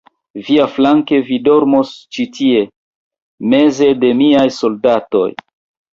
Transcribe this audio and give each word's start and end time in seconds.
Viaflanke, 0.45 1.19
vi 1.27 1.37
dormos 1.49 1.91
ĉi 2.17 2.25
tie, 2.37 2.63
meze 3.55 3.91
de 4.05 4.11
miaj 4.23 4.47
soldatoj. 4.61 5.27